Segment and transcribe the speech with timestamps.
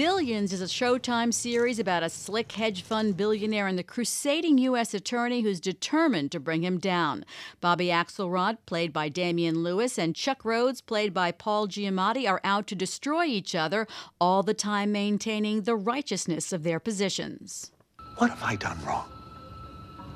[0.00, 4.94] Billions is a Showtime series about a slick hedge fund billionaire and the crusading U.S.
[4.94, 7.22] attorney who's determined to bring him down.
[7.60, 12.66] Bobby Axelrod, played by Damian Lewis, and Chuck Rhodes, played by Paul Giamatti, are out
[12.68, 13.86] to destroy each other,
[14.18, 17.70] all the time maintaining the righteousness of their positions.
[18.16, 19.06] What have I done wrong?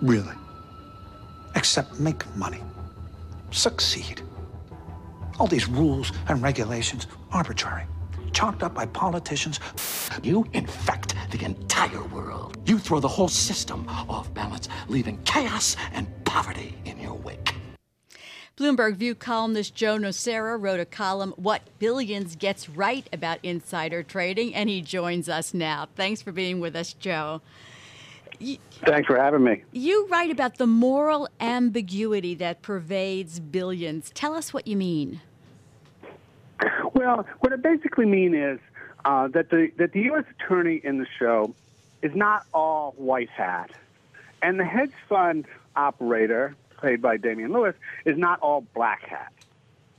[0.00, 0.34] Really?
[1.56, 2.62] Except make money,
[3.50, 4.22] succeed.
[5.38, 7.84] All these rules and regulations, arbitrary
[8.34, 9.60] chalked up by politicians.
[10.22, 12.58] You infect the entire world.
[12.66, 17.54] You throw the whole system off balance, leaving chaos and poverty in your wake.
[18.56, 24.54] Bloomberg View columnist Joe Nocera wrote a column, What Billions Gets Right About Insider Trading,
[24.54, 25.88] and he joins us now.
[25.96, 27.42] Thanks for being with us, Joe.
[28.84, 29.64] Thanks for having me.
[29.72, 34.10] You write about the moral ambiguity that pervades billions.
[34.14, 35.20] Tell us what you mean.
[37.04, 38.58] Well, what I basically mean is
[39.04, 40.24] uh, that the that the U.S.
[40.38, 41.54] attorney in the show
[42.00, 43.70] is not all white hat,
[44.40, 45.44] and the hedge fund
[45.76, 47.74] operator, played by Damian Lewis,
[48.06, 49.34] is not all black hat.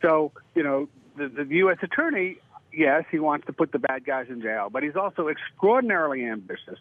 [0.02, 1.78] So you know, the, the U.S.
[1.84, 2.38] attorney,
[2.74, 6.80] yes, he wants to put the bad guys in jail, but he's also extraordinarily ambitious.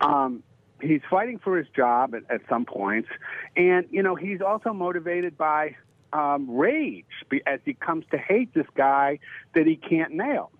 [0.00, 0.42] Um,
[0.80, 3.08] he's fighting for his job at, at some points,
[3.56, 5.76] and you know, he's also motivated by
[6.12, 7.04] um, rage
[7.46, 9.18] as he comes to hate this guy
[9.54, 10.50] that he can't nail.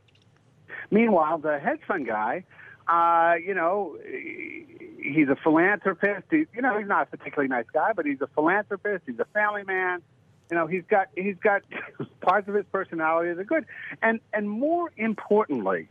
[0.90, 2.44] Meanwhile, the hedge fund guy,
[2.88, 6.26] uh, you know, he's a philanthropist.
[6.30, 9.04] He, you know, he's not a particularly nice guy, but he's a philanthropist.
[9.06, 10.02] He's a family man.
[10.50, 11.62] You know, he's got he's got
[12.20, 13.66] parts of his personality that are good,
[14.02, 15.88] and and more importantly,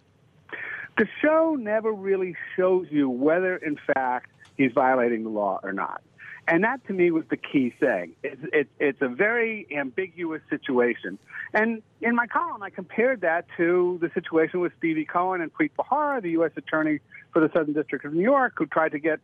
[0.97, 6.01] the show never really shows you whether, in fact, he's violating the law or not.
[6.47, 8.15] And that to me was the key thing.
[8.23, 11.17] It's, it, it's a very ambiguous situation.
[11.53, 15.71] And in my column, I compared that to the situation with Stevie Cohen and Preet
[15.77, 16.51] Bharara, the U.S.
[16.55, 16.99] Attorney
[17.33, 19.19] for the Southern District of New York, who tried to get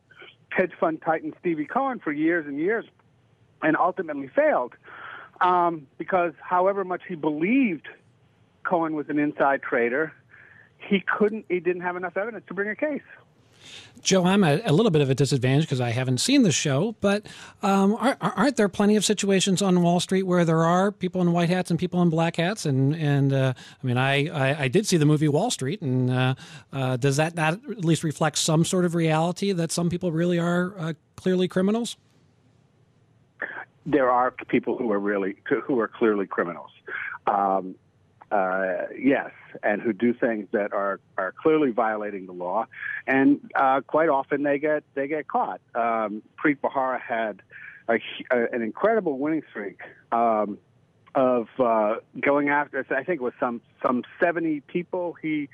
[0.50, 2.86] hedge fund titan Stevie Cohen for years and years
[3.62, 4.74] and ultimately failed
[5.42, 7.88] um, because, however much he believed
[8.64, 10.14] Cohen was an inside trader,
[10.78, 13.02] he couldn't, he didn't have enough evidence to bring a case.
[14.02, 16.96] Joe, I'm at a little bit of a disadvantage because I haven't seen the show,
[17.02, 17.28] but
[17.62, 21.50] um, aren't there plenty of situations on Wall Street where there are people in white
[21.50, 22.66] hats and people in black hats?
[22.66, 26.10] And and uh, I mean, I, I, I, did see the movie Wall Street, and
[26.10, 26.36] uh,
[26.74, 30.40] uh, does that not at least reflect some sort of reality that some people really
[30.40, 31.96] are uh, clearly criminals?
[33.86, 35.36] There are people who are really
[35.66, 36.72] who are clearly criminals.
[37.28, 37.76] Um,
[38.32, 39.32] uh, yes,
[39.62, 42.66] and who do things that are, are clearly violating the law,
[43.06, 45.60] and uh, quite often they get they get caught.
[45.76, 47.42] Um, Preet Bharara had
[47.90, 47.96] a,
[48.32, 49.80] a, an incredible winning streak
[50.12, 50.58] um,
[51.14, 52.86] of uh, going after.
[52.90, 55.16] I think it was some some seventy people.
[55.22, 55.50] He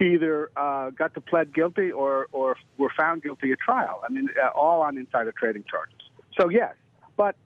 [0.00, 4.02] either uh, got to plead guilty or or were found guilty at trial.
[4.08, 6.00] I mean, uh, all on insider trading charges.
[6.40, 6.74] So yes,
[7.18, 7.36] but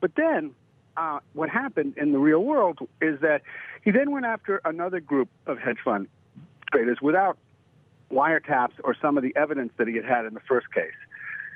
[0.00, 0.54] but then
[0.98, 3.42] uh, what happened in the real world is that
[3.84, 6.08] he then went after another group of hedge fund
[6.72, 7.38] traders without
[8.10, 10.98] wiretaps or some of the evidence that he had had in the first case.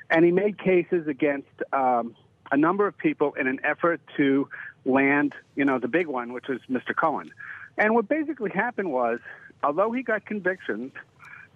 [0.09, 2.15] And he made cases against um,
[2.51, 4.47] a number of people in an effort to
[4.85, 6.95] land, you know, the big one, which was Mr.
[6.95, 7.31] Cohen.
[7.77, 9.19] And what basically happened was,
[9.61, 10.93] although he got convictions,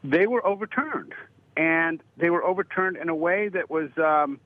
[0.03, 1.13] they were overturned.
[1.55, 4.39] And they were overturned in a way that was um,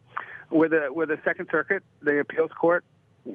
[0.50, 2.84] where, the, where the Second Circuit, the appeals court,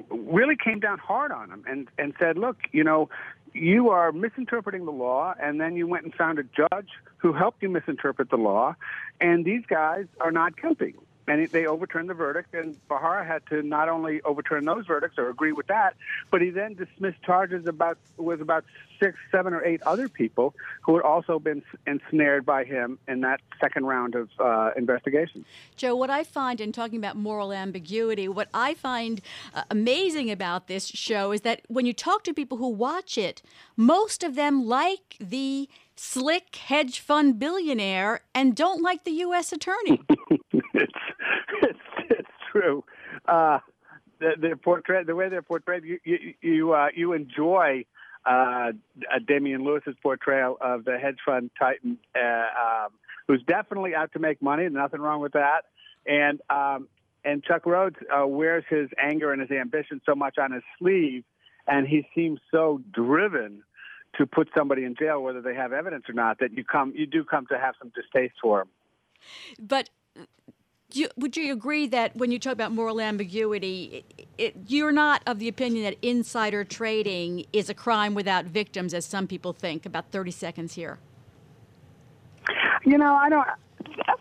[0.09, 3.09] really came down hard on him and and said, "Look, you know,
[3.53, 7.61] you are misinterpreting the law, and then you went and found a judge who helped
[7.61, 8.75] you misinterpret the law,
[9.19, 10.95] and these guys are not guilty."
[11.27, 12.53] And they overturned the verdict.
[12.53, 15.95] And Bharara had to not only overturn those verdicts or agree with that,
[16.31, 18.63] but he then dismissed charges about with about
[18.99, 23.41] six, seven, or eight other people who had also been ensnared by him in that
[23.59, 25.45] second round of uh, investigation.
[25.75, 29.21] Joe, what I find in talking about moral ambiguity, what I find
[29.53, 33.41] uh, amazing about this show is that when you talk to people who watch it,
[33.75, 39.51] most of them like the slick hedge fund billionaire and don't like the U.S.
[39.51, 40.01] attorney.
[40.81, 40.93] it's,
[41.63, 41.79] it's,
[42.09, 42.83] it's true.
[43.27, 43.59] Uh,
[44.19, 47.85] the, the portrait, the way they're portrayed, you you you, uh, you enjoy
[48.25, 48.71] uh,
[49.27, 52.91] Damian Lewis's portrayal of the hedge fund titan, uh, um,
[53.27, 54.67] who's definitely out to make money.
[54.69, 55.65] Nothing wrong with that.
[56.05, 56.87] And um,
[57.23, 61.23] and Chuck Rhodes uh, wears his anger and his ambition so much on his sleeve,
[61.67, 63.63] and he seems so driven
[64.17, 67.05] to put somebody in jail, whether they have evidence or not, that you come you
[67.05, 68.69] do come to have some distaste for him.
[69.59, 69.89] But
[70.93, 75.21] you, would you agree that when you talk about moral ambiguity, it, it, you're not
[75.25, 79.85] of the opinion that insider trading is a crime without victims, as some people think?
[79.85, 80.99] About 30 seconds here.
[82.85, 83.47] You know, I don't.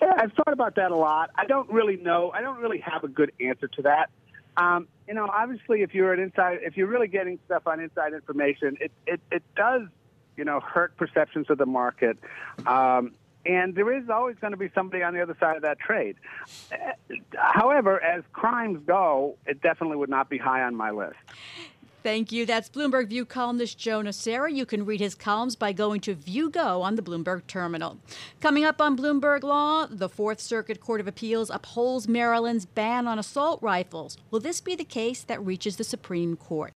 [0.03, 1.31] I've thought about that a lot.
[1.37, 2.33] I don't really know.
[2.35, 4.11] I don't really have a good answer to that.
[4.57, 8.13] Um, you know, obviously, if you're an inside, if you're really getting stuff on inside
[8.13, 9.83] information, it it, it does,
[10.37, 12.19] you know, hurt perceptions of the market.
[12.67, 13.13] Um,
[13.47, 16.17] and there is always going to be somebody on the other side of that trade.
[16.73, 16.93] Eh,
[17.37, 21.17] however, as crimes go, it definitely would not be high on my list.
[22.07, 22.47] Thank you.
[22.47, 24.55] That's Bloomberg View columnist Joe Nocera.
[24.55, 27.99] You can read his columns by going to ViewGo on the Bloomberg terminal.
[28.41, 33.19] Coming up on Bloomberg Law, the Fourth Circuit Court of Appeals upholds Maryland's ban on
[33.19, 34.19] assault rifles.
[34.31, 36.75] Will this be the case that reaches the Supreme Court?